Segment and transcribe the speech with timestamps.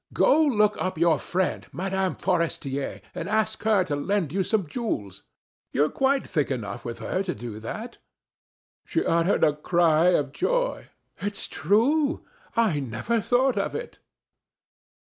[0.15, 2.13] Go look up your friend Mme.
[2.15, 5.21] Forestier, and ask her to lend you some jewels.
[5.73, 7.99] You're quite thick enough with her to do that."
[8.83, 10.87] She uttered a cry of joy:
[11.19, 12.25] "It's true.
[12.55, 13.99] I never thought of it."